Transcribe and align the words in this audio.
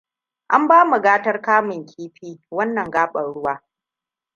An 0.55 0.67
ba 0.67 0.79
mu 0.89 0.99
gatar 1.01 1.41
kamun 1.41 1.85
kifi 1.89 2.29
a 2.51 2.55
wannan 2.55 2.89
gabar 2.91 3.25
ruwa. 3.33 3.53